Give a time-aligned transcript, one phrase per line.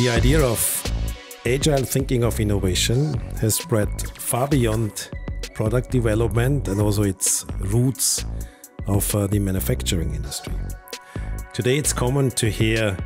[0.00, 0.82] The idea of
[1.44, 5.10] agile thinking of innovation has spread far beyond
[5.52, 8.24] product development and also its roots
[8.86, 10.54] of uh, the manufacturing industry.
[11.52, 12.96] Today, it's common to hear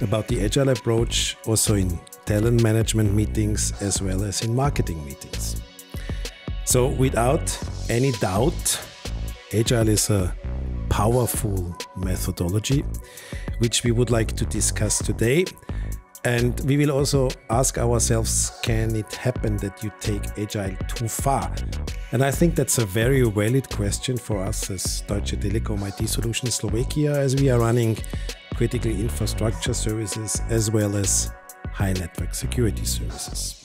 [0.00, 5.60] about the agile approach also in talent management meetings as well as in marketing meetings.
[6.64, 7.46] So, without
[7.90, 8.80] any doubt,
[9.52, 10.34] agile is a
[10.88, 12.86] powerful methodology
[13.58, 15.44] which we would like to discuss today.
[16.26, 21.54] And we will also ask ourselves can it happen that you take agile too far?
[22.10, 26.56] And I think that's a very valid question for us as Deutsche Telekom IT Solutions
[26.56, 27.96] Slovakia, as we are running
[28.56, 31.30] critical infrastructure services as well as
[31.72, 33.64] high network security services.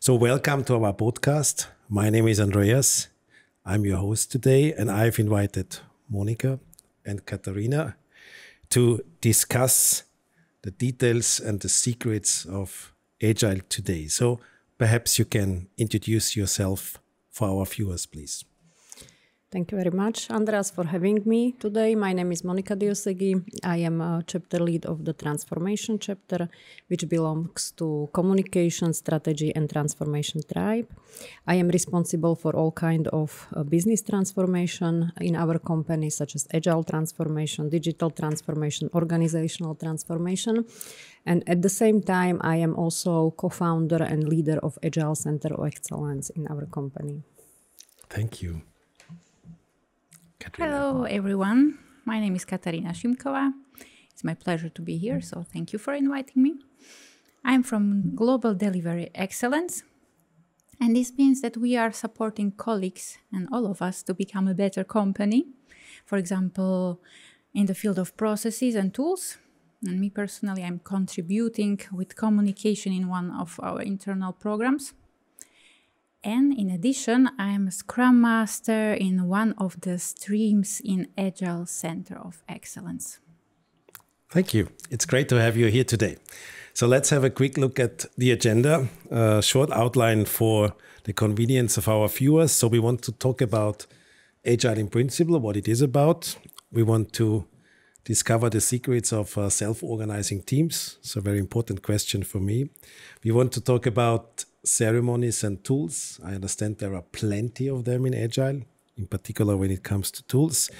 [0.00, 1.68] So, welcome to our podcast.
[1.88, 3.08] My name is Andreas.
[3.64, 5.78] I'm your host today, and I've invited
[6.10, 6.60] Monica
[7.06, 7.96] and Katharina
[8.68, 10.02] to discuss
[10.66, 14.08] the details and the secrets of Agile today.
[14.08, 14.40] So
[14.76, 17.00] perhaps you can introduce yourself
[17.30, 18.44] for our viewers, please.
[19.56, 21.94] Thank you very much, Andreas, for having me today.
[21.94, 23.42] My name is Monica Diosegi.
[23.64, 26.50] I am a chapter lead of the Transformation chapter,
[26.88, 30.86] which belongs to Communication, Strategy and Transformation Tribe.
[31.46, 36.46] I am responsible for all kind of uh, business transformation in our company, such as
[36.52, 40.66] agile transformation, digital transformation, organizational transformation.
[41.24, 45.66] And at the same time, I am also co-founder and leader of Agile Center of
[45.66, 47.22] Excellence in our company.
[48.10, 48.60] Thank you.
[50.44, 51.78] Hello, everyone.
[52.04, 53.52] My name is Katarina Shimkova.
[54.10, 56.54] It's my pleasure to be here, so thank you for inviting me.
[57.44, 59.82] I'm from Global Delivery Excellence,
[60.80, 64.54] and this means that we are supporting colleagues and all of us to become a
[64.54, 65.46] better company.
[66.04, 67.00] For example,
[67.54, 69.38] in the field of processes and tools.
[69.86, 74.92] And me personally, I'm contributing with communication in one of our internal programs.
[76.26, 82.16] And in addition, I'm a Scrum Master in one of the streams in Agile Center
[82.16, 83.20] of Excellence.
[84.30, 84.68] Thank you.
[84.90, 86.16] It's great to have you here today.
[86.74, 91.76] So let's have a quick look at the agenda, a short outline for the convenience
[91.76, 92.50] of our viewers.
[92.50, 93.86] So we want to talk about
[94.44, 96.36] Agile in principle, what it is about.
[96.72, 97.46] We want to
[98.02, 100.96] discover the secrets of uh, self-organizing teams.
[101.00, 102.68] It's a very important question for me.
[103.22, 106.20] We want to talk about ceremonies and tools.
[106.24, 108.62] I understand there are plenty of them in Agile,
[108.96, 110.70] in particular when it comes to tools.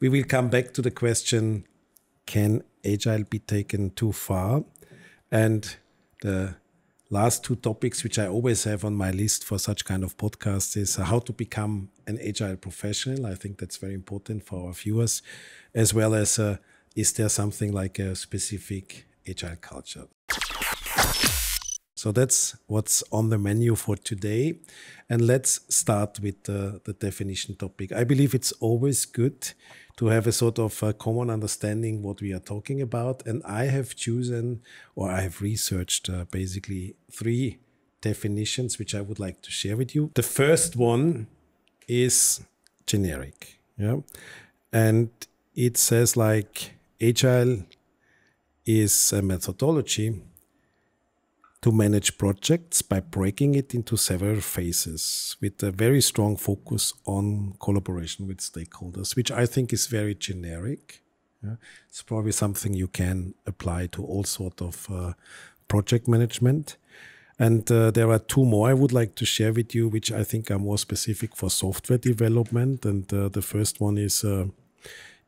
[0.00, 1.64] We will come back to the question
[2.26, 4.64] can Agile be taken too far?
[5.30, 5.76] And
[6.22, 6.56] the
[7.08, 10.76] last two topics, which I always have on my list for such kind of podcasts,
[10.76, 13.26] is how to become an Agile professional.
[13.26, 15.22] I think that's very important for our viewers,
[15.74, 16.56] as well as uh,
[16.96, 20.06] is there something like a specific Agile culture?
[21.96, 24.58] So that's what's on the menu for today.
[25.08, 27.90] And let's start with uh, the definition topic.
[27.90, 29.54] I believe it's always good
[29.96, 33.26] to have a sort of a common understanding what we are talking about.
[33.26, 34.60] And I have chosen
[34.94, 37.60] or I have researched uh, basically three
[38.02, 40.10] definitions which I would like to share with you.
[40.14, 41.28] The first one
[41.88, 42.42] is
[42.86, 43.58] generic.
[43.78, 44.00] Yeah.
[44.70, 45.08] And
[45.54, 47.64] it says like agile
[48.66, 50.20] is a methodology
[51.62, 57.54] to manage projects by breaking it into several phases with a very strong focus on
[57.60, 61.02] collaboration with stakeholders, which I think is very generic.
[61.42, 61.56] Yeah?
[61.88, 65.12] It's probably something you can apply to all sort of uh,
[65.68, 66.76] project management.
[67.38, 70.24] And uh, there are two more I would like to share with you, which I
[70.24, 72.86] think are more specific for software development.
[72.86, 74.46] And uh, the first one is uh,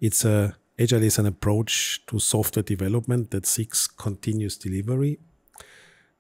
[0.01, 5.19] it's a Agile is an approach to software development that seeks continuous delivery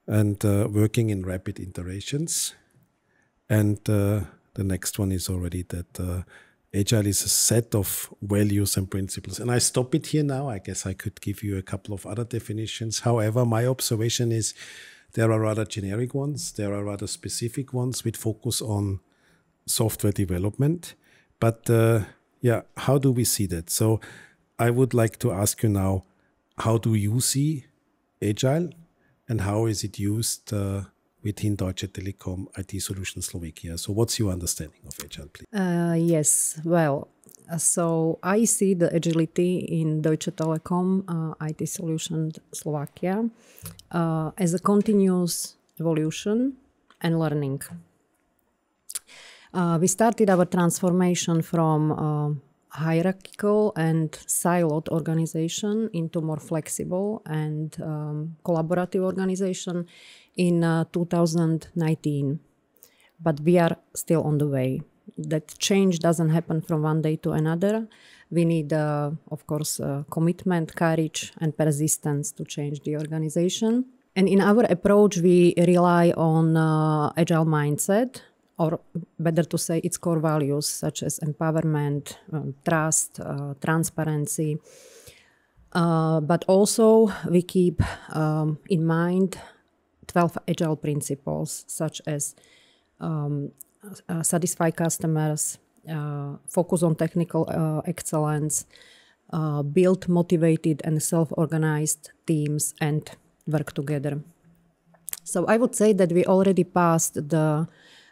[0.09, 2.55] and uh, working in rapid iterations.
[3.49, 4.23] And uh,
[4.55, 6.23] the next one is already that uh,
[6.75, 9.39] Agile is a set of values and principles.
[9.39, 10.49] And I stop it here now.
[10.49, 13.01] I guess I could give you a couple of other definitions.
[13.01, 14.55] However, my observation is
[15.13, 19.01] there are rather generic ones, there are rather specific ones which focus on
[19.67, 20.95] software development.
[21.41, 22.05] But uh,
[22.41, 23.71] yeah, how do we see that?
[23.71, 24.01] So
[24.59, 26.05] I would like to ask you now
[26.59, 27.67] how do you see
[28.21, 28.71] Agile?
[29.29, 30.83] And how is it used uh,
[31.23, 33.77] within Deutsche Telekom IT Solutions Slovakia?
[33.79, 35.47] So, what's your understanding of agile, please?
[35.53, 37.09] Uh, yes, well,
[37.51, 43.29] uh, so I see the agility in Deutsche Telekom uh, IT Solutions Slovakia
[43.93, 46.55] uh, as a continuous evolution
[47.01, 47.61] and learning.
[49.55, 58.37] Uh, we started our transformation from hierarchical and siloed organization into more flexible and um,
[58.45, 59.87] collaborative organization
[60.37, 62.41] in uh, 2019
[63.21, 64.83] but we are still on the way.
[65.17, 67.89] That change doesn't happen from one day to another.
[68.31, 73.87] We need uh, of course uh, commitment courage and persistence to change the organization.
[74.15, 78.21] And in our approach we rely on uh, agile mindset
[78.59, 78.81] or
[79.19, 84.59] better to say its core values such as empowerment, um, trust, uh, transparency.
[85.73, 87.83] Uh, but also, we keep
[88.15, 89.39] um, in mind
[90.07, 92.35] 12 agile principles such as
[93.01, 93.53] um,
[94.09, 95.59] uh, satisfy customers,
[95.89, 98.65] uh, focus on technical uh, excellence,
[99.33, 103.11] uh, build motivated and self organized teams, and
[103.47, 104.21] work together.
[105.23, 107.69] So, I would say that we already passed the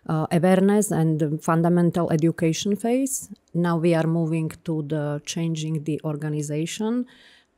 [0.08, 3.29] uh, awareness and fundamental education phase.
[3.55, 7.06] Now we are moving to the changing the organization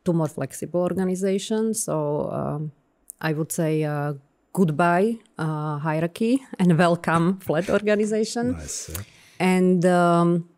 [0.05, 1.75] to more flexible organization.
[1.75, 2.73] So um,
[3.21, 4.15] I would say uh,
[4.53, 8.53] goodbye uh, hierarchy and welcome flat organization.
[8.53, 8.91] Nice.
[8.91, 9.03] Yeah.
[9.41, 10.49] And um,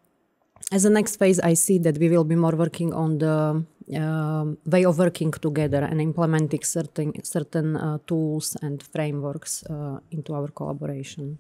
[0.72, 3.64] as the next phase, I see that we will be more working on the
[3.96, 10.32] uh, way of working together and implementing certain certain uh, tools and frameworks uh, into
[10.34, 11.38] our collaboration.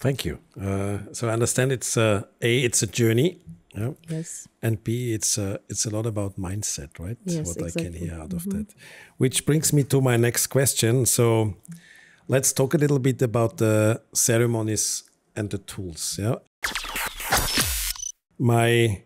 [0.00, 0.38] Thank you.
[0.60, 3.38] Uh, so I understand it's uh, a it's a journey.
[3.74, 3.92] Yeah.
[4.08, 4.48] Yes.
[4.62, 7.18] And B, it's uh, it's a lot about mindset, right?
[7.24, 7.82] Yes, what exactly.
[7.82, 8.50] I can hear out Mm-hmm.
[8.50, 8.74] of that.
[9.18, 11.06] Which brings me to my next question.
[11.06, 11.54] So
[12.28, 15.04] let's talk a little bit about the ceremonies
[15.36, 16.18] and the tools.
[16.18, 16.36] Yeah.
[18.38, 19.02] My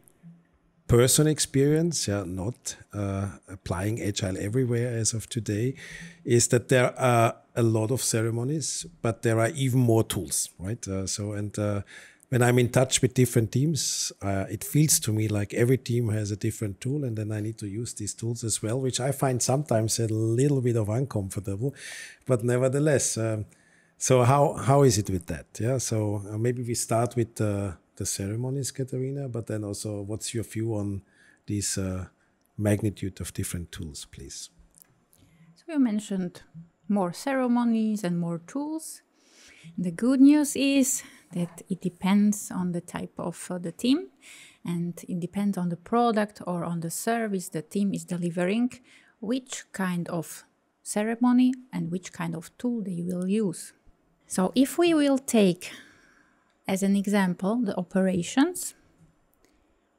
[0.93, 5.75] personal experience, yeah, not uh, applying agile everywhere as of today,
[6.23, 10.87] is that there are a lot of ceremonies, but there are even more tools, right?
[10.87, 11.81] Uh, so, and uh,
[12.29, 16.11] when I'm in touch with different teams, uh, it feels to me like every team
[16.11, 19.01] has a different tool, and then I need to use these tools as well, which
[19.01, 21.75] I find sometimes a little bit of uncomfortable,
[22.27, 23.17] but nevertheless.
[23.17, 23.47] Um,
[23.97, 25.47] so how how is it with that?
[25.59, 25.79] Yeah.
[25.79, 27.73] So uh, maybe we start with uh,
[28.03, 31.03] the ceremonies, Katerina, but then also what's your view on
[31.47, 32.07] this uh,
[32.59, 34.51] magnitude of different tools, please?
[35.55, 36.43] So you mentioned
[36.89, 39.03] more ceremonies and more tools.
[39.79, 44.09] The good news is that it depends on the type of uh, the team
[44.65, 48.69] and it depends on the product or on the service the team is delivering
[49.21, 50.45] which kind of
[50.83, 53.73] ceremony and which kind of tool they will use.
[54.27, 55.71] So if we will take
[56.67, 58.75] as an example the operations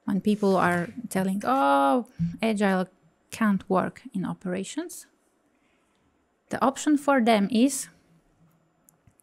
[0.06, 2.07] when people are telling oh
[2.42, 2.88] agile
[3.31, 5.07] can't work in operations
[6.50, 7.88] the option for them is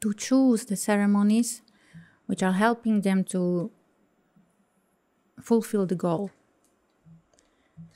[0.00, 1.62] to choose the ceremonies
[2.26, 3.70] which are helping them to
[5.40, 6.31] fulfill the goal.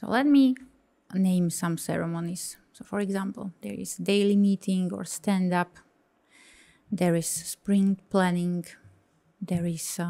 [0.01, 0.57] So let me
[1.15, 2.57] name some ceremonies.
[2.73, 5.79] So, for example, there is daily meeting or stand up,
[6.91, 8.65] there is sprint planning,
[9.47, 10.01] there is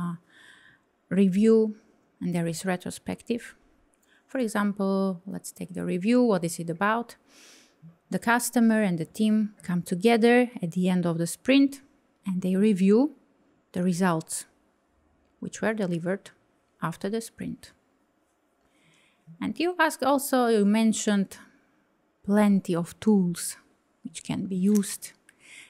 [1.09, 1.77] review,
[2.21, 3.55] and there is retrospective.
[4.27, 6.23] For example, let's take the review.
[6.23, 7.17] What is it about?
[8.15, 11.81] the customer and the team come together at the end of the sprint
[12.25, 13.17] and they review
[13.73, 14.47] the results
[15.41, 16.31] which were delivered
[16.81, 17.73] after the sprint.
[19.41, 21.39] And you asked also, you mentioned
[22.25, 23.57] plenty of tools
[24.05, 25.13] which can be used.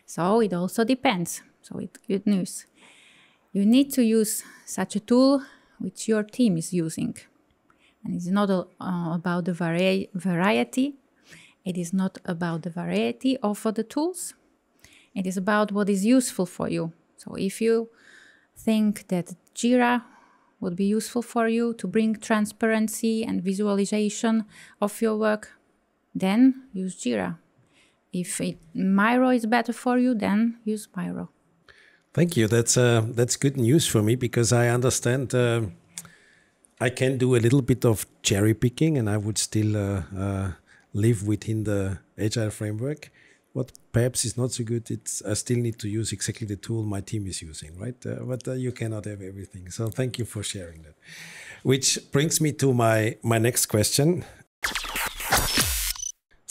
[0.05, 1.41] So it also depends.
[1.63, 2.67] So it's good news.
[3.55, 5.41] You need to use such a tool
[5.79, 7.17] which your team is using.
[8.03, 8.67] And it's not uh,
[9.15, 10.97] about the vari- variety,
[11.65, 14.35] it is not about the variety of the tools.
[15.15, 16.93] It is about what is useful for you.
[17.17, 17.91] So if you
[18.57, 20.03] think that Jira
[20.59, 24.47] would be useful for you to bring transparency and visualization
[24.81, 25.53] of your work,
[26.13, 27.39] then use Jira.
[28.13, 31.31] If it, Miro is better for you, then use Miro.
[32.15, 32.47] Thank you.
[32.47, 35.35] That's uh, that's good news for me because I understand.
[35.35, 35.63] Uh,
[36.81, 40.53] I can do a little bit of cherry picking, and I would still uh, uh,
[40.93, 43.11] live within the agile framework.
[43.53, 46.85] What perhaps is not so good, it's I still need to use exactly the tool
[46.85, 48.07] my team is using, right?
[48.07, 49.71] Uh, but uh, you cannot have everything.
[49.71, 50.95] So thank you for sharing that.
[51.65, 54.25] Which brings me to my my next question.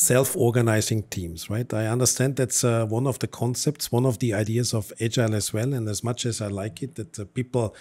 [0.04, 1.74] Self-organizing teams, right?
[1.74, 5.54] I understand that's uh, one of the concepts, one of the ideas of agile as
[5.54, 5.74] well.
[5.74, 7.74] And as much as I like it, that uh, people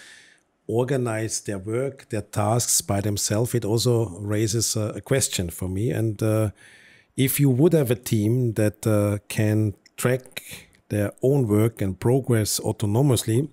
[0.65, 5.91] organize their work, their tasks by themselves, it also raises uh, a question for me.
[5.91, 6.51] And uh,
[7.17, 12.57] if you would have a team that uh, can track their own work and progress
[12.61, 13.49] autonomously,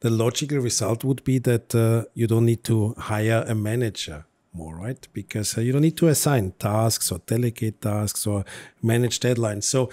[0.00, 4.24] the logical result would be that uh, you don't need to hire a manager
[4.62, 5.02] more, right?
[5.12, 8.44] Because uh, you don't need to assign tasks or delegate tasks or
[8.82, 9.64] manage deadlines.
[9.64, 9.90] So,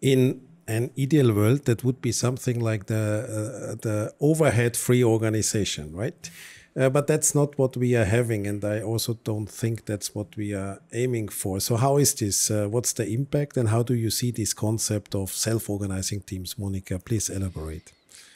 [0.00, 0.20] in
[0.66, 3.04] an ideal world, that would be something like the
[3.38, 6.30] uh, the overhead-free organization, right?
[6.76, 10.36] Uh, but that's not what we are having, and I also don't think that's what
[10.36, 11.60] we are aiming for.
[11.60, 12.50] So, how is this?
[12.50, 16.98] Uh, what's the impact, and how do you see this concept of self-organizing teams, Monica?
[16.98, 17.92] Please elaborate.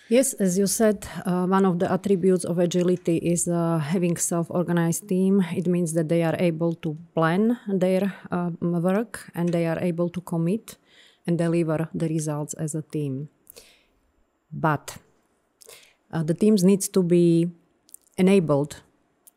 [0.09, 5.09] Yes, as you said, uh, one of the attributes of agility is uh, having self-organized
[5.09, 5.43] team.
[5.57, 10.11] It means that they are able to plan their uh, work and they are able
[10.11, 10.77] to commit
[11.27, 13.31] and deliver the results as a team.
[14.53, 14.99] But
[16.13, 17.49] uh, the teams needs to be
[18.19, 18.83] enabled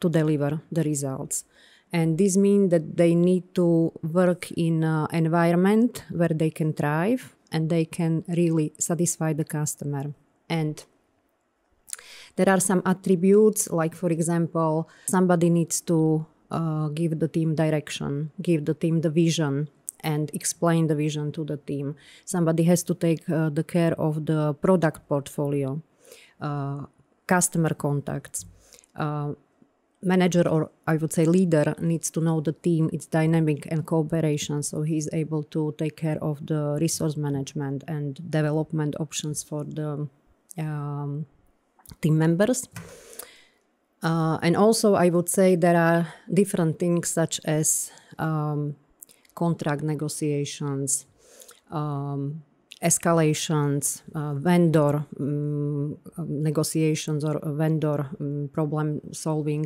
[0.02, 1.46] to deliver the results.
[1.94, 7.38] And this means that they need to work in an environment where they can thrive
[7.54, 10.14] and they can really satisfy the customer.
[10.50, 10.84] And
[12.36, 18.32] there are some attributes, like, for example, somebody needs to uh, give the team direction,
[18.42, 19.70] give the team the vision,
[20.02, 21.96] and explain the vision to the team.
[22.26, 25.82] Somebody has to take uh, the care of the product portfolio,
[26.40, 26.86] uh,
[27.26, 28.46] customer contacts.
[28.96, 29.34] Uh,
[30.04, 34.64] manager or I would say leader needs to know the team, its dynamic and cooperation,
[34.64, 40.08] so he's able to take care of the resource management and development options for the
[40.58, 41.26] um,
[42.02, 42.68] team members.
[44.04, 48.76] Uh, and also, I would say there are different things such as um,
[49.34, 51.06] contract negotiations,
[51.72, 52.44] um,
[52.82, 59.66] escalations, uh, vendor um, negotiations, or vendor um, problem solving.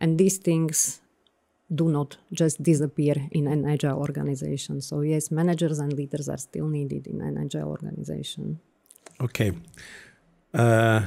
[0.00, 1.00] And these things
[1.74, 4.80] do not just disappear in an agile organization.
[4.80, 8.60] So, yes, managers and leaders are still needed in an agile organization.
[9.20, 9.52] Okay.
[10.54, 11.02] Uh,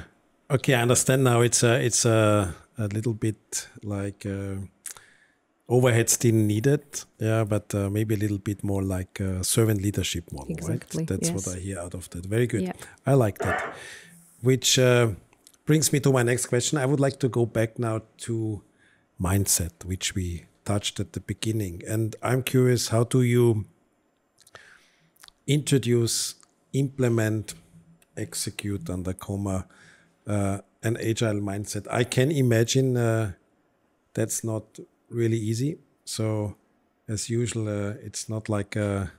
[0.49, 1.41] okay, I understand now.
[1.41, 4.55] It's a, it's a, a little bit like uh,
[5.69, 6.83] overhead still needed,
[7.19, 11.07] yeah, but uh, maybe a little bit more like a servant leadership model, exactly, right?
[11.07, 11.45] That's yes.
[11.45, 12.25] what I hear out of that.
[12.25, 12.61] Very good.
[12.61, 12.73] Yeah.
[13.05, 13.75] I like that.
[14.41, 15.09] Which uh,
[15.65, 16.77] brings me to my next question.
[16.77, 18.61] I would like to go back now to
[19.21, 23.65] mindset, which we touched at the beginning, and I'm curious, how do you
[25.47, 26.35] introduce,
[26.73, 27.53] implement
[28.17, 29.65] execute under comma
[30.27, 31.87] uh, an agile mindset.
[31.89, 33.33] I can imagine uh,
[34.13, 34.79] that's not
[35.09, 35.77] really easy.
[36.03, 36.55] So,
[37.07, 39.11] as usual, uh, it's not like a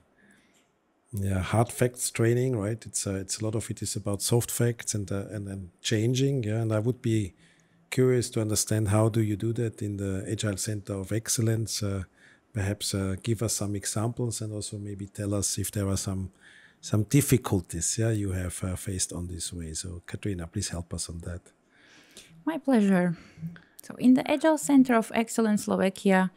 [1.12, 2.84] yeah hard facts training, right?
[2.84, 5.70] It's uh, it's a lot of it is about soft facts and uh, and and
[5.80, 6.44] changing.
[6.44, 7.34] Yeah, and I would be
[7.90, 11.82] curious to understand how do you do that in the Agile Center of Excellence.
[11.82, 12.04] Uh,
[12.52, 16.30] perhaps give us some examples and also maybe tell us if there are some
[16.86, 19.74] some difficulties yeah you have uh, faced on this way.
[19.74, 21.42] So katrina please help us on that.
[22.44, 23.16] My pleasure.
[23.82, 26.30] So in the agile center of excellence slovakia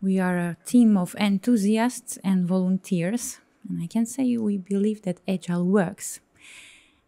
[0.00, 3.38] we are a team of enthusiasts and volunteers.
[3.68, 6.18] And i can say we believe that agile works.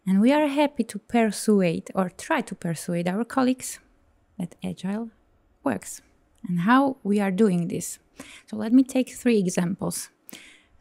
[0.07, 3.79] And we are happy to persuade or try to persuade our colleagues
[4.39, 5.09] that agile
[5.65, 6.01] works
[6.47, 7.99] and how we are doing this.
[8.47, 10.09] So let me take three examples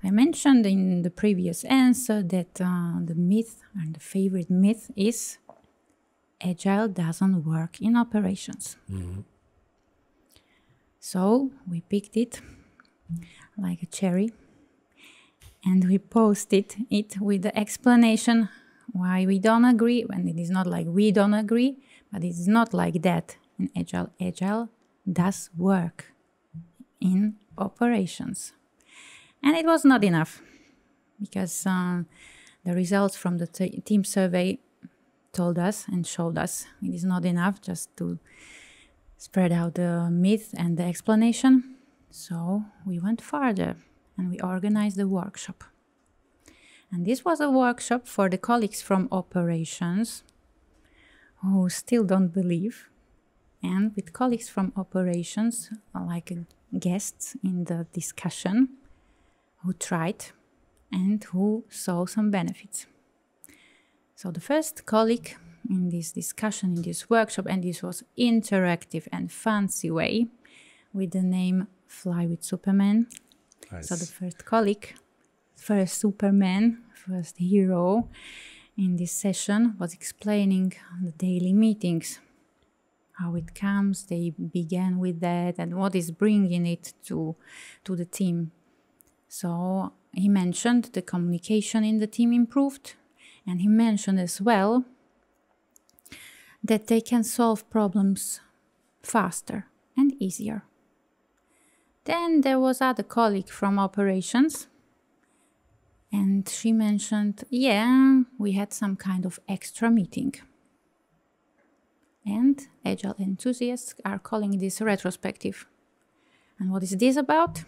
[0.05, 5.39] I mentioned in the previous answer that uh, the myth and the favorite myth is
[6.43, 8.77] agile doesn't work in operations.
[8.91, 9.23] Mm-hmm.
[11.01, 12.41] So we picked it
[13.57, 14.33] like a cherry
[15.65, 18.51] and we posted it with the explanation
[18.93, 20.05] why we don't agree.
[20.11, 21.79] And it is not like we don't agree,
[22.13, 24.11] but it's not like that in agile.
[24.21, 24.69] Agile
[25.11, 26.13] does work
[27.01, 28.53] in operations.
[29.45, 30.41] And it was not enough
[31.21, 32.07] because um,
[32.65, 34.59] the results from the team survey
[35.33, 38.19] told us and showed us it is not enough just to
[39.19, 41.77] spread out the myth and the explanation.
[42.11, 43.77] So we went further
[44.17, 45.63] and we organized a workshop.
[46.91, 50.25] And this was a workshop for the colleagues from operations
[51.43, 52.89] who still don't believe,
[53.63, 56.33] and with colleagues from operations, like
[56.79, 58.69] guests in the discussion,
[59.65, 60.27] who tried
[60.93, 62.87] and who saw some benefits.
[64.15, 65.37] So the first colleague
[65.69, 70.29] in this discussion, in this workshop, and this was interactive and fancy way
[70.93, 73.07] with the name Fly with Superman.
[73.73, 73.89] Nice.
[73.89, 74.95] So the first colleague,
[75.57, 78.09] first Superman, first hero
[78.77, 82.21] in this session was explaining the daily meetings,
[83.19, 84.05] how it comes.
[84.07, 87.37] They began with that and what is bringing it to,
[87.85, 88.53] to the team
[89.29, 92.95] so he mentioned the communication in the team improved,
[93.47, 94.85] and he mentioned as well
[96.63, 98.41] that they can solve problems
[99.03, 99.67] faster
[99.97, 100.65] and easier.
[102.05, 104.69] Then there was other colleague from operations
[106.15, 110.33] and she mentioned, yeah, we had some kind of extra meeting.
[112.25, 115.67] And agile enthusiasts are calling this retrospective.
[116.59, 117.65] And what is this about?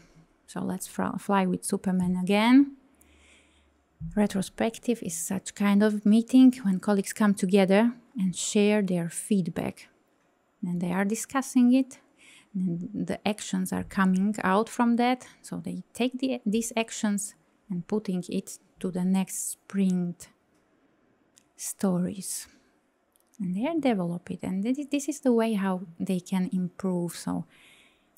[0.46, 2.76] So let's fly with Superman again.
[4.14, 9.88] Retrospective is such kind of meeting when colleagues come together and share their feedback.
[10.62, 11.98] And they are discussing it,
[12.54, 15.26] and the actions are coming out from that.
[15.42, 17.34] So they take the, these actions
[17.70, 20.28] and putting it to the next sprint
[21.56, 22.46] stories.
[23.40, 27.16] And they develop it, and this is the way how they can improve.
[27.16, 27.46] So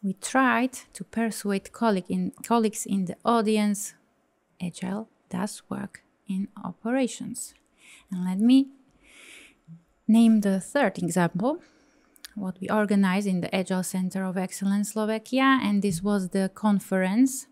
[0.03, 3.95] we tried to persuade colleague in, colleagues in the audience
[4.61, 7.55] agile does work in operations.
[8.11, 8.69] And let me
[10.07, 11.61] name the third example
[12.35, 17.49] what we organized in the Agile Center of Excellence Slovakia, and this was the conference.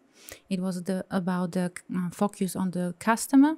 [0.48, 3.56] It was the about the uh, focus on the customer,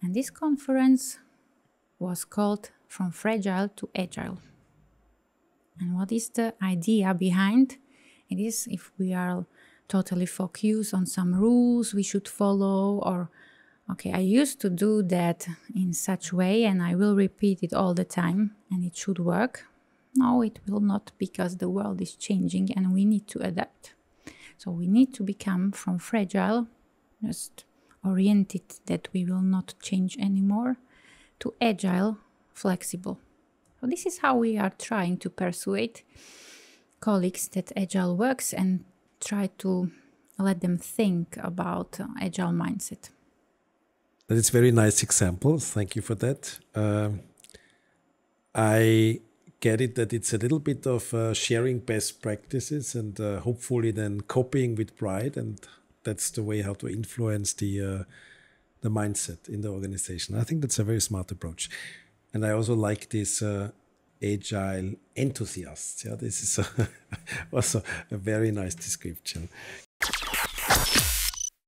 [0.00, 1.18] and this conference
[1.98, 4.38] was called From Fragile to Agile.
[5.80, 7.78] And what is the idea behind?
[8.28, 9.46] It is if we are
[9.90, 13.28] totally focused on some rules we should follow or
[13.90, 17.92] okay i used to do that in such way and i will repeat it all
[17.92, 19.66] the time and it should work.
[20.14, 23.94] No it will not because the world is changing and we need to adapt.
[24.58, 26.68] So we need to become from fragile
[27.24, 27.64] just
[28.04, 30.76] oriented that we will not change anymore
[31.40, 32.18] to agile
[32.54, 33.18] flexible
[33.80, 36.02] so this is how we are trying to persuade
[37.00, 38.84] colleagues that agile works and
[39.20, 39.90] try to
[40.38, 43.10] let them think about uh, agile mindset.
[44.28, 45.70] That is very nice examples.
[45.70, 46.58] Thank you for that.
[46.74, 47.10] Uh,
[48.54, 49.20] I
[49.60, 53.90] get it that it's a little bit of uh, sharing best practices and uh, hopefully
[53.90, 55.60] then copying with pride, and
[56.04, 58.04] that's the way how to influence the uh,
[58.80, 60.36] the mindset in the organization.
[60.36, 61.68] I think that's a very smart approach,
[62.32, 63.70] and I also like this uh,
[64.22, 66.04] agile enthusiasts.
[66.04, 66.88] Yeah, this is a
[67.52, 69.48] also a very nice description.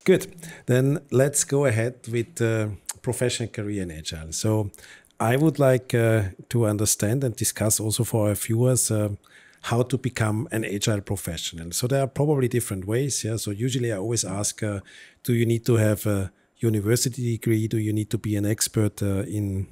[0.04, 0.34] Good.
[0.66, 2.68] Then let's go ahead with uh,
[3.02, 4.32] professional career in agile.
[4.32, 4.70] So
[5.20, 9.10] I would like uh, to understand and discuss also for our viewers uh,
[9.62, 11.70] how to become an agile professional.
[11.70, 13.22] So there are probably different ways.
[13.22, 13.36] Yeah.
[13.36, 14.80] So usually I always ask, uh,
[15.22, 17.68] do you need to have a university degree?
[17.68, 19.68] Do you need to be an expert uh, in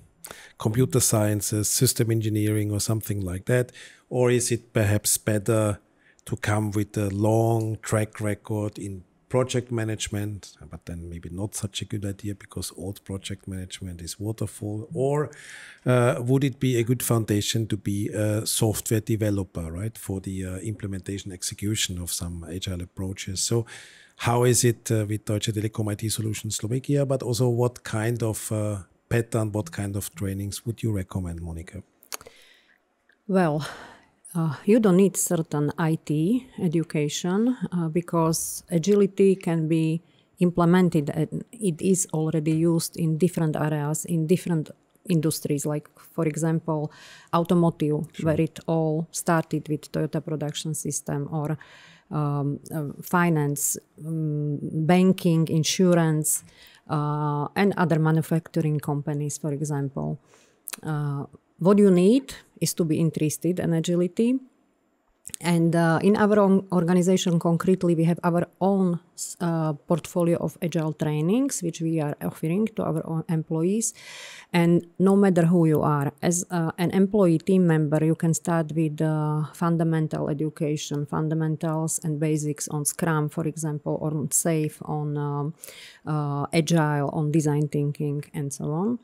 [0.58, 3.72] computer sciences, system engineering, or something like that?
[4.08, 5.78] Or is it perhaps better
[6.26, 11.80] to come with a long track record in project management, but then maybe not such
[11.80, 14.88] a good idea because old project management is waterfall?
[14.92, 15.30] Or
[15.86, 20.44] uh, would it be a good foundation to be a software developer, right, for the
[20.44, 23.40] uh, implementation execution of some agile approaches?
[23.40, 23.64] So,
[24.16, 28.52] how is it uh, with Deutsche Telekom IT Solutions Slovakia, but also what kind of
[28.52, 31.82] uh, pattern, what kind of trainings would you recommend, Monica?
[33.26, 33.66] Well,
[34.34, 36.10] uh, you don't need certain IT
[36.58, 40.00] education uh, because agility can be
[40.38, 44.70] implemented and it is already used in different areas, in different
[45.08, 46.92] industries, like, for example,
[47.34, 48.26] automotive, sure.
[48.26, 51.58] where it all started with Toyota Production System, or
[52.10, 56.44] um, uh, finance, um, banking, insurance
[56.90, 60.18] uh, and other manufacturing companies, for example.
[60.82, 61.24] Uh,
[61.58, 64.38] what you need is to be interested in agility.
[65.40, 69.00] And uh, in our own organization, concretely, we have our own
[69.40, 73.94] uh, portfolio of agile trainings, which we are offering to our employees.
[74.52, 78.72] And no matter who you are, as uh, an employee team member, you can start
[78.74, 85.16] with uh, fundamental education, fundamentals and basics on Scrum, for example, or on SAFe, on
[85.16, 85.54] um,
[86.06, 88.98] uh, Agile, on design thinking, and so on.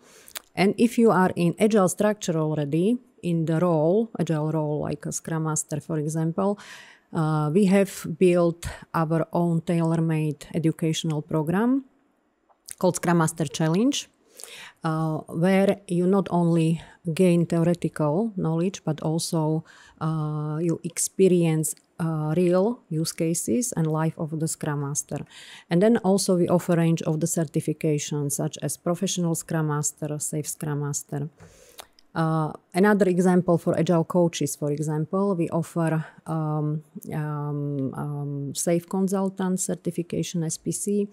[0.54, 5.12] And if you are in Agile structure already, in the role, Agile role, like a
[5.12, 6.58] Scrum Master, for example,
[7.12, 11.84] uh, we have built our own tailor-made educational program
[12.78, 14.08] called Scrum Master Challenge
[14.84, 16.80] uh, where you not only
[17.14, 19.64] gain theoretical knowledge but also
[20.00, 25.24] uh, you experience uh, real use cases and life of the scrum master.
[25.70, 30.08] And then also we offer a range of the certifications such as professional scrum master
[30.18, 31.28] SAFe scrum master
[32.16, 39.60] uh, another example for agile coaches, for example, we offer um, um, um, SAFe Consultant
[39.60, 41.08] certification SPC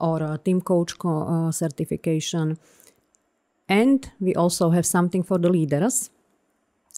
[0.00, 2.56] or Team Coach co- uh, certification.
[3.68, 6.10] And we also have something for the leaders.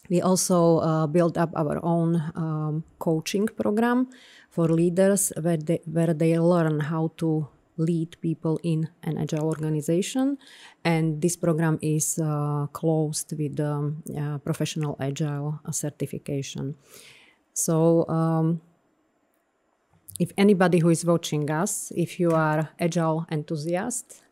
[0.07, 4.07] We also uh, built up our own um, coaching program
[4.51, 10.37] for leaders where they, where they learn how to lead people in an agile organization.
[10.83, 16.75] And this program is uh, closed with um, uh, professional agile certification.
[17.53, 18.61] So, um,
[20.19, 24.23] if anybody who is watching us, if you are agile enthusiast,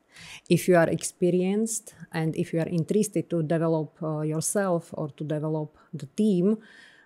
[0.49, 5.23] if you are experienced, and if you are interested to develop uh, yourself or to
[5.23, 6.58] develop the team,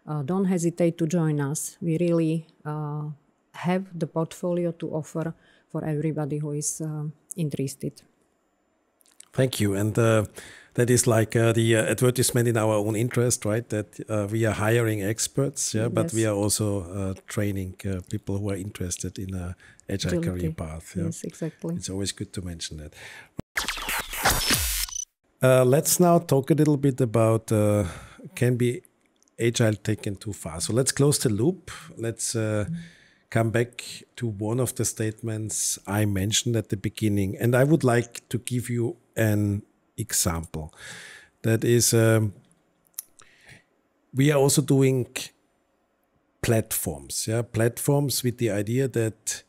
[0.08, 1.78] uh, don't hesitate to join us.
[1.82, 3.04] We really uh,
[3.54, 5.34] have the portfolio to offer
[5.71, 7.03] for everybody who is uh,
[7.36, 8.01] interested.
[9.34, 9.75] Thank you.
[9.75, 10.25] And uh,
[10.73, 13.67] that is like uh, the uh, advertisement in our own interest, right?
[13.69, 18.38] That uh, we are hiring experts, yeah, but we are also uh, training uh, people
[18.38, 19.55] who are interested in a
[19.89, 20.29] agile Agility.
[20.29, 20.93] career path.
[20.95, 21.05] Yeah?
[21.05, 21.75] Yes, exactly.
[21.75, 22.93] It's always good to mention that.
[25.65, 27.47] let's now talk a little bit about
[28.36, 28.82] can be
[29.39, 30.60] agile taken too far.
[30.62, 31.71] So let's close the loop.
[31.97, 32.34] Let's.
[32.34, 32.75] Mm
[33.30, 33.84] come back
[34.15, 37.38] to one of the statements I mentioned at the beginning.
[37.39, 39.62] And I would like to give you an
[39.98, 40.74] example.
[41.44, 42.34] That is, um,
[44.13, 45.08] we are also doing
[46.42, 49.44] platforms, yeah, platforms with the idea that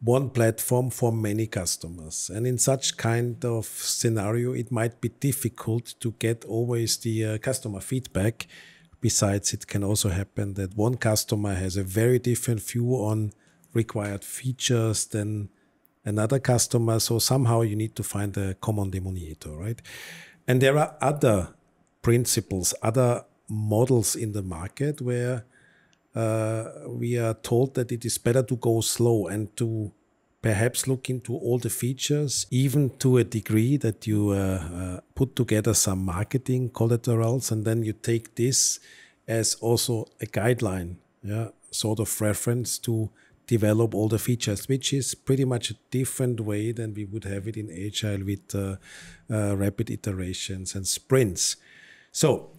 [0.00, 2.30] one platform for many customers.
[2.32, 7.38] And in such kind of scenario, it might be difficult to get always the uh,
[7.38, 8.46] customer feedback
[9.00, 13.32] Besides, it can also happen that one customer has a very different view on
[13.72, 15.50] required features than
[16.04, 16.98] another customer.
[16.98, 19.80] So somehow you need to find a common denominator, right?
[20.46, 21.54] And there are other
[22.02, 25.44] principles, other models in the market where
[26.14, 29.92] uh, we are told that it is better to go slow and to
[30.40, 35.34] perhaps look into all the features, even to a degree that you uh, uh, put
[35.34, 38.78] together some marketing collaterals, and then you take this
[39.26, 43.10] as also a guideline, yeah, sort of reference to
[43.46, 47.48] develop all the features, which is pretty much a different way than we would have
[47.48, 48.76] it in Agile with uh,
[49.30, 51.56] uh rapid iterations and sprints.
[52.12, 52.50] So,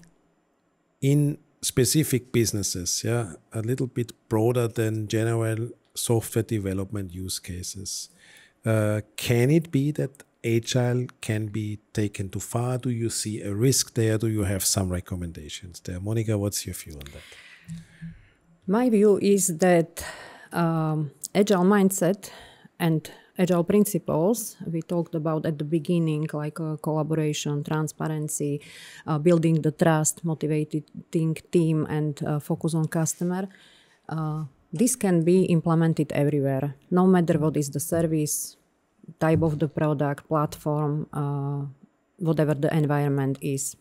[1.02, 8.10] in specific businesses, yeah, a little bit broader than general software development use cases.
[8.66, 12.78] Uh, can it be that agile can be taken too far?
[12.78, 14.18] Do you see a risk there?
[14.18, 16.00] Do you have some recommendations there?
[16.00, 17.24] Monica, what's your view on that?
[18.68, 20.06] My view is that
[20.52, 22.30] um, agile mindset
[22.80, 28.62] and agile principles we talked about at the beginning like uh, collaboration transparency
[29.08, 33.48] uh, building the trust motivating team and uh, focus on customer
[34.10, 38.56] uh, this can be implemented everywhere, no matter what is the service,
[39.20, 41.66] type of the product, platform, uh,
[42.18, 43.76] whatever the environment is.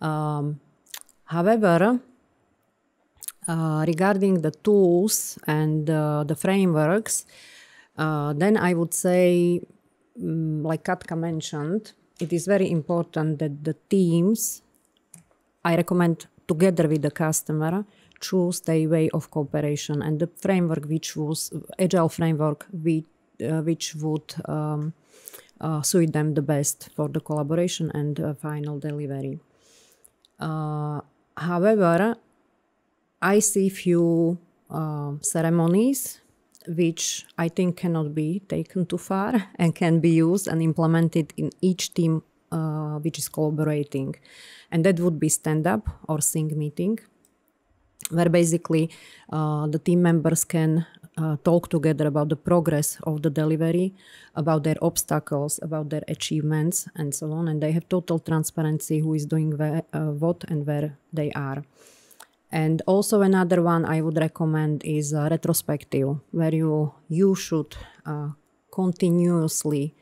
[0.00, 0.60] Um,
[1.24, 2.00] however,
[3.46, 7.26] uh, regarding the tools and uh, the frameworks,
[7.98, 9.60] uh, then I would say,
[10.20, 14.62] um, like Katka mentioned, it is very important that the teams,
[15.64, 17.84] I recommend together with the customer,
[18.22, 23.04] choose their way of cooperation and the framework which was agile framework which,
[23.42, 24.94] uh, which would um,
[25.60, 29.38] uh, suit them the best for the collaboration and uh, final delivery.
[31.36, 32.16] However,
[33.20, 34.38] I see few
[34.70, 36.20] uh, ceremonies
[36.66, 41.50] which I think cannot be taken too far and can be used and implemented in
[41.60, 44.16] each team uh, which is collaborating.
[44.70, 46.98] And that would be stand up or sync meeting
[48.10, 48.90] where basically
[49.32, 50.86] uh, the team members can
[51.18, 53.94] uh, talk together about the progress of the delivery,
[54.34, 57.48] about their obstacles, about their achievements, and so on.
[57.48, 61.64] And they have total transparency who is doing where, uh, what and where they are.
[62.50, 68.28] And also another one I would recommend is a retrospective, where you you should uh,
[68.70, 69.94] continuously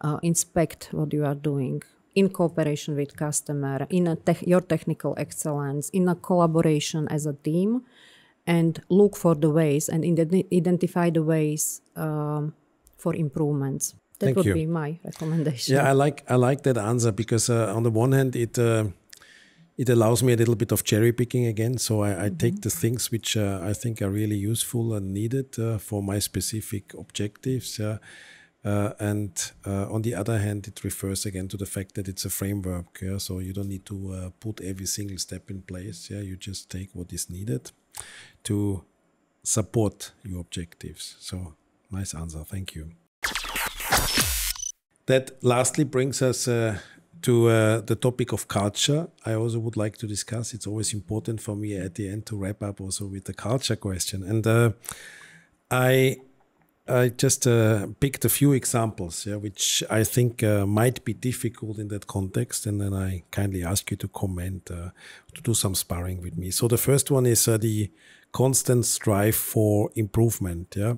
[0.00, 1.82] uh, inspect what you are doing
[2.16, 7.82] in cooperation with customer, in te your technical excellence, in a collaboration as a team,
[8.46, 10.02] and look for the ways and
[10.52, 12.54] identify the ways um,
[12.96, 13.94] for improvements.
[14.18, 14.54] That Thank would you.
[14.54, 15.76] be my recommendation.
[15.76, 18.58] Yeah, I like I like that answer because uh, on the one hand it.
[18.58, 18.86] Uh,
[19.78, 21.76] it allows me a little bit of cherry picking again.
[21.76, 22.36] So I, I mm -hmm.
[22.38, 26.20] take the things which uh, I think are really useful and needed uh, for my
[26.20, 27.78] specific objectives.
[27.78, 27.96] Uh,
[28.98, 32.30] and uh, on the other hand, it refers again to the fact that it's a
[32.30, 32.98] framework.
[33.00, 33.18] Yeah?
[33.18, 36.10] So you don't need to uh, put every single step in place.
[36.10, 37.70] Yeah, you just take what is needed
[38.44, 38.84] to
[39.42, 41.16] support your objectives.
[41.20, 41.54] So
[41.90, 42.44] nice answer.
[42.44, 42.90] Thank you.
[45.06, 46.78] That lastly brings us uh,
[47.22, 50.54] to uh, the topic of culture, I also would like to discuss.
[50.54, 53.76] It's always important for me at the end to wrap up also with the culture
[53.76, 54.22] question.
[54.22, 54.72] And uh,
[55.70, 56.18] I
[56.88, 61.78] I just uh, picked a few examples, yeah, which I think uh, might be difficult
[61.78, 64.90] in that context, and then I kindly ask you to comment, uh,
[65.34, 66.50] to do some sparring with me.
[66.50, 67.90] So the first one is uh, the
[68.32, 70.94] constant strive for improvement, yeah,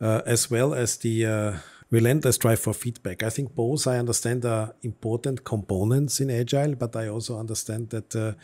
[0.00, 1.52] uh, as well as the uh,
[1.90, 3.22] relentless drive for feedback.
[3.22, 8.36] I think both I understand are important components in agile, but I also understand that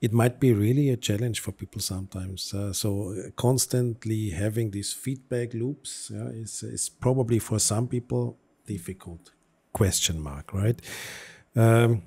[0.00, 2.54] it might be really a challenge for people sometimes.
[2.54, 8.38] Uh, so uh, constantly having these feedback loops yeah, is, is probably for some people
[8.66, 9.32] difficult.
[9.72, 10.80] Question mark, right?
[11.56, 12.02] Um,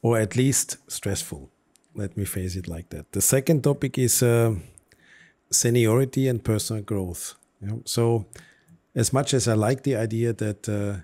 [0.00, 1.50] or at least stressful.
[1.94, 3.12] Let me phrase it like that.
[3.12, 4.54] The second topic is uh,
[5.50, 7.34] seniority and personal growth.
[7.84, 8.26] So,
[8.94, 11.02] as much as I like the idea that uh,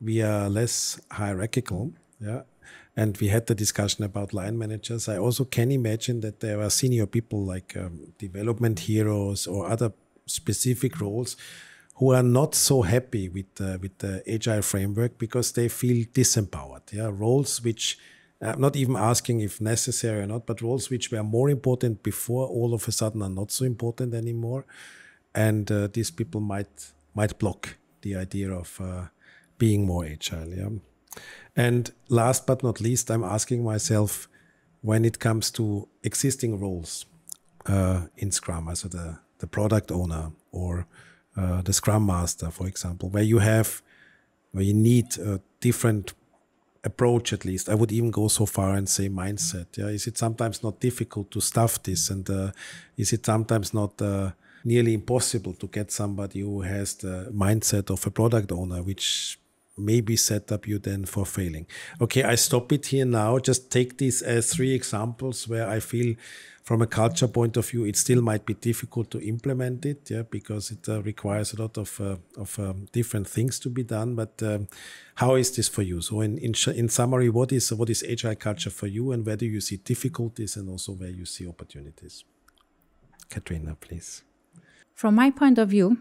[0.00, 2.42] we are less hierarchical, yeah,
[2.96, 5.08] and we had the discussion about line managers.
[5.08, 9.92] I also can imagine that there are senior people like um, development heroes or other
[10.26, 11.36] specific roles
[11.96, 16.92] who are not so happy with uh, with the agile framework because they feel disempowered.
[16.92, 17.98] Yeah, roles which
[18.40, 22.46] I'm not even asking if necessary or not, but roles which were more important before
[22.46, 24.66] all of a sudden are not so important anymore,
[25.34, 29.06] and uh, these people might might block the idea of uh,
[29.58, 30.48] being more agile.
[30.48, 30.70] Yeah.
[31.56, 34.28] And last but not least, I'm asking myself
[34.82, 37.06] when it comes to existing roles
[37.66, 40.86] uh, in Scrum, also the, the product owner or
[41.36, 43.82] uh, the Scrum Master, for example, where you have,
[44.52, 46.12] where you need a different
[46.84, 47.68] approach at least.
[47.68, 49.66] I would even go so far and say mindset.
[49.76, 52.52] Yeah, is it sometimes not difficult to stuff this, and uh,
[52.96, 54.32] is it sometimes not uh,
[54.64, 59.38] nearly impossible to get somebody who has the mindset of a product owner, which
[59.76, 61.66] maybe set up you then for failing.
[62.00, 63.38] Okay, I stop it here now.
[63.38, 66.14] Just take these as three examples where I feel
[66.64, 70.22] from a culture point of view, it still might be difficult to implement it, yeah,
[70.22, 74.14] because it uh, requires a lot of uh, of um, different things to be done.
[74.14, 74.68] But um,
[75.16, 76.00] how is this for you?
[76.00, 79.36] So, in, in in summary, what is what is agile culture for you, and where
[79.36, 82.24] do you see difficulties, and also where you see opportunities?
[83.28, 84.22] Katrina, please.
[84.94, 85.98] From my point of view,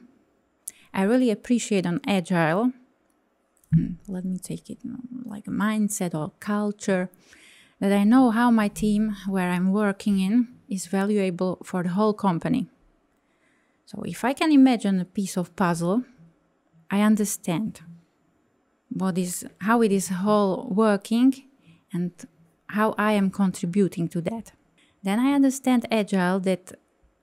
[0.94, 2.72] I really appreciate on agile
[3.76, 7.10] Mm, let me take it mm, like a mindset or culture
[7.80, 12.14] that I know how my team where I'm working in is valuable for the whole
[12.14, 12.70] company.
[13.86, 16.04] So if I can imagine a piece of puzzle,
[16.90, 17.82] I understand
[18.90, 21.34] what is how it is whole working
[21.92, 22.12] and
[22.68, 24.54] how I am contributing to that.
[25.04, 26.74] Then I understand agile that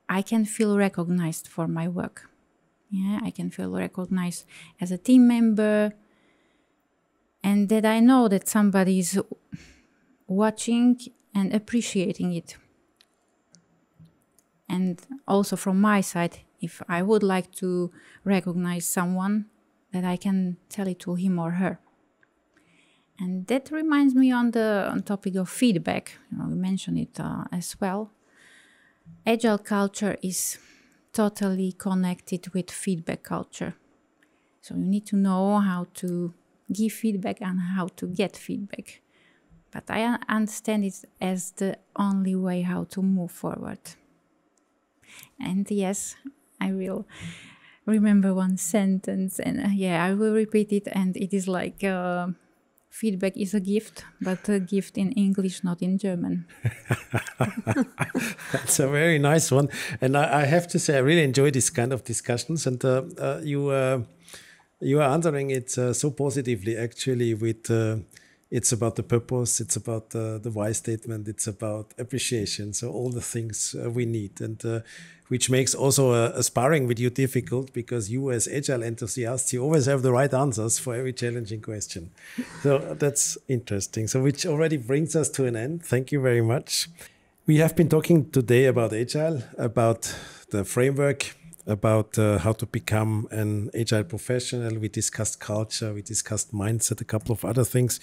[0.08, 2.28] I can feel recognized for my work.
[2.90, 4.44] Yeah, I can feel recognized
[4.80, 5.92] as a team member,
[7.42, 9.20] and that I know that somebody is
[10.26, 10.98] watching
[11.35, 12.57] and appreciating it.
[14.68, 17.90] And also from my side, if I would like to
[18.24, 19.46] recognize someone,
[19.92, 21.81] that I can tell it to him or her.
[23.18, 26.18] And that reminds me on the on topic of feedback.
[26.31, 28.12] You know, we mentioned it uh, as well.
[29.26, 30.59] Agile culture is
[31.12, 33.74] totally connected with feedback culture.
[34.62, 36.33] So you need to know how to
[36.72, 39.00] give feedback and how to get feedback.
[39.70, 43.78] But I understand it as the only way how to move forward.
[45.38, 46.16] And yes,
[46.61, 47.06] I will
[47.87, 50.88] remember one sentence, and uh, yeah, I will repeat it.
[50.92, 52.28] And it is like uh,
[52.90, 56.46] feedback is a gift, but a gift in English, not in German.
[58.52, 59.68] That's a very nice one,
[60.00, 62.66] and I, I, have to say I really enjoy this kind of discussions.
[62.66, 64.02] And uh, uh you uh,
[64.81, 67.97] you are answering it uh, so positively, actually, with uh,
[68.51, 72.73] it's about the purpose, it's about uh, the why statement, it's about appreciation.
[72.73, 74.81] So, all the things uh, we need, and uh,
[75.29, 79.62] which makes also a, a, sparring with you difficult because you, as agile enthusiasts, you
[79.62, 82.11] always have the right answers for every challenging question.
[82.62, 84.09] so, that's interesting.
[84.09, 85.85] So, which already brings us to an end.
[85.85, 86.88] Thank you very much.
[87.47, 90.14] We have been talking today about agile, about
[90.51, 94.79] the framework about uh, how to become an agile professional.
[94.79, 98.01] We discussed culture, we discussed mindset, a couple of other things.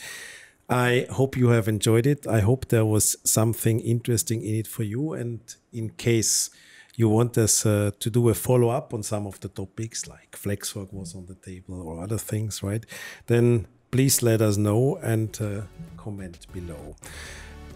[0.69, 2.27] I hope you have enjoyed it.
[2.27, 5.13] I hope there was something interesting in it for you.
[5.13, 5.39] And
[5.71, 6.49] in case
[6.95, 10.31] you want us uh, to do a follow up on some of the topics, like
[10.31, 12.85] Flexwork was on the table or other things, right?
[13.27, 15.61] Then please let us know and uh,
[15.95, 16.95] comment below.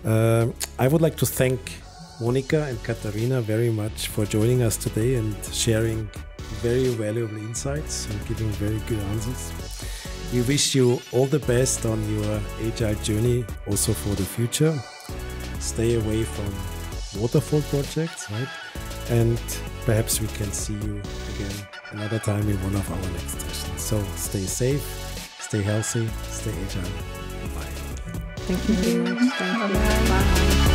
[0.03, 1.59] Uh, I would like to thank
[2.21, 6.07] Monica and Katarina very much for joining us today and sharing
[6.61, 9.51] very valuable insights and giving very good answers.
[10.31, 14.73] we wish you all the best on your agile journey, also for the future.
[15.59, 18.47] Stay away from waterfall projects, right?
[19.09, 19.41] And
[19.85, 21.01] perhaps we can see you
[21.35, 23.81] again another time in one of our next sessions.
[23.81, 24.83] So stay safe,
[25.39, 26.83] stay healthy, stay agile.
[27.55, 27.73] Bye.
[28.45, 29.33] Thank you very much.
[29.33, 30.59] Thank you.
[30.59, 30.70] Bye.